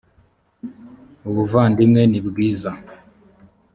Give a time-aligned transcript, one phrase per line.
[1.29, 2.71] ubuvandimwe ni bwiza